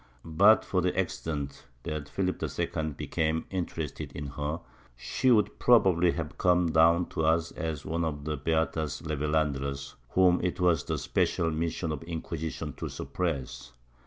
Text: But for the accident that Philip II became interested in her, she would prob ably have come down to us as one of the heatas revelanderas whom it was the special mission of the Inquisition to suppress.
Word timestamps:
But 0.25 0.65
for 0.65 0.81
the 0.81 0.99
accident 0.99 1.67
that 1.83 2.09
Philip 2.09 2.41
II 2.41 2.93
became 2.97 3.45
interested 3.51 4.11
in 4.13 4.25
her, 4.29 4.59
she 4.95 5.29
would 5.29 5.59
prob 5.59 5.85
ably 5.85 6.09
have 6.13 6.39
come 6.39 6.71
down 6.71 7.05
to 7.09 7.21
us 7.23 7.51
as 7.51 7.85
one 7.85 8.03
of 8.03 8.25
the 8.25 8.35
heatas 8.35 9.03
revelanderas 9.03 9.93
whom 10.15 10.41
it 10.43 10.59
was 10.59 10.85
the 10.85 10.97
special 10.97 11.51
mission 11.51 11.91
of 11.91 11.99
the 11.99 12.07
Inquisition 12.09 12.73
to 12.77 12.89
suppress. 12.89 13.73